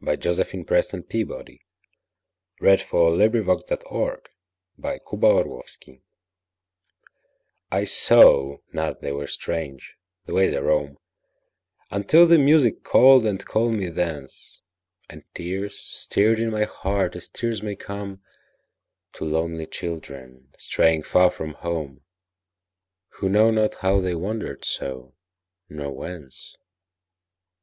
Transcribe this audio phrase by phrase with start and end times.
[0.00, 1.58] By Josephine PrestonPeabody
[2.60, 6.00] 1671 After Music
[7.70, 10.96] I SAW not they were strange, the ways I roam,
[11.90, 14.62] Until the music called, and called me thence,
[15.10, 18.18] And tears stirred in my heart as tears may comeTo
[19.20, 22.00] lonely children straying far from home,
[23.18, 25.12] Who know not how they wandered so,
[25.68, 26.56] nor whence.